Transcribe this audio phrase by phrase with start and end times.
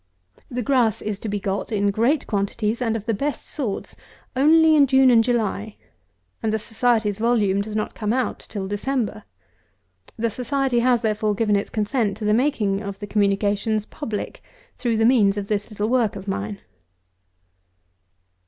[0.49, 3.95] The grass is to be got, in great quantities and of the best sorts,
[4.35, 5.75] only in June and July;
[6.41, 9.25] and the Society's volume does not come out till December.
[10.17, 14.41] The Society has, therefore, given its consent to the making of the communications public
[14.75, 16.61] through the means of this little work of mine.